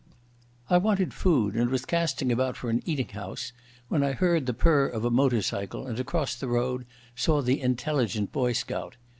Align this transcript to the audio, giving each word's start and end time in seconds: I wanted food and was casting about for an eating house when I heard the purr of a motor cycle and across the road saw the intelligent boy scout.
I 0.67 0.79
wanted 0.79 1.13
food 1.13 1.53
and 1.53 1.69
was 1.69 1.85
casting 1.85 2.31
about 2.31 2.57
for 2.57 2.71
an 2.71 2.81
eating 2.87 3.09
house 3.09 3.53
when 3.87 4.01
I 4.01 4.13
heard 4.13 4.47
the 4.47 4.53
purr 4.55 4.87
of 4.87 5.05
a 5.05 5.11
motor 5.11 5.43
cycle 5.43 5.85
and 5.85 5.99
across 5.99 6.33
the 6.33 6.47
road 6.47 6.87
saw 7.15 7.43
the 7.43 7.61
intelligent 7.61 8.31
boy 8.31 8.53
scout. 8.53 8.97